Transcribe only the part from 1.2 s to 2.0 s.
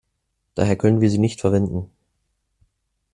verwenden.